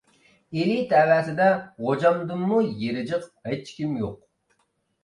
ئىلى 0.61 0.77
تەۋەسىدە 0.93 1.51
غوجامدىنمۇ 1.89 2.59
يېرى 2.71 3.07
جىق 3.13 3.31
ھېچكىم 3.53 3.95
يوق. 4.05 4.19